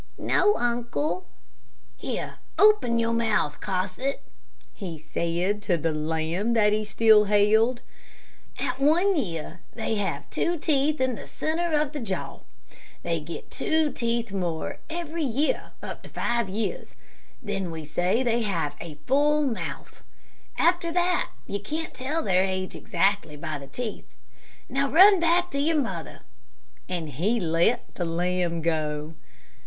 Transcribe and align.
"No, 0.17 0.55
uncle." 0.55 1.27
"Here, 1.95 2.37
open 2.57 2.97
your 2.97 3.13
mouth, 3.13 3.59
Cosset," 3.61 4.23
he 4.73 4.97
said 4.97 5.61
to 5.61 5.77
the 5.77 5.91
lamb 5.93 6.53
that 6.53 6.73
he 6.73 6.83
still 6.83 7.25
held. 7.25 7.81
"At 8.57 8.79
one 8.79 9.15
year 9.15 9.59
they 9.75 9.97
have 9.97 10.27
two 10.31 10.57
teeth 10.57 10.99
in 10.99 11.13
the 11.13 11.27
centre 11.27 11.73
of 11.79 11.91
the 11.91 11.99
jaw. 11.99 12.39
They 13.03 13.19
get 13.19 13.51
two 13.51 13.91
teeth 13.91 14.31
more 14.31 14.79
every 14.89 15.21
year 15.21 15.73
up 15.83 16.01
to 16.01 16.09
five 16.09 16.49
years. 16.49 16.95
Then 17.43 17.69
we 17.69 17.85
say 17.85 18.23
they 18.23 18.41
have 18.41 18.73
'a 18.81 18.95
full 19.05 19.43
mouth.' 19.43 20.01
After 20.57 20.91
that 20.93 21.29
you 21.45 21.59
can't 21.59 21.93
tell 21.93 22.23
their 22.23 22.43
age 22.43 22.75
exactly 22.75 23.37
by 23.37 23.59
the 23.59 23.67
teeth. 23.67 24.07
Now, 24.67 24.89
run 24.89 25.19
back 25.19 25.51
to 25.51 25.59
your 25.59 25.79
mother," 25.79 26.21
and 26.89 27.07
he 27.07 27.39
let 27.39 27.85
the 27.93 28.05
lamb 28.05 28.63
go. 28.63 29.13